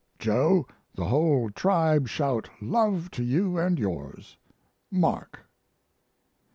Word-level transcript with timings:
Joe, 0.17 0.65
the 0.95 1.05
whole 1.05 1.51
tribe 1.51 2.07
shout 2.07 2.49
love 2.59 3.11
to 3.11 3.23
you 3.23 3.59
& 3.67 3.77
yours! 3.77 4.35
MARK. 4.89 5.41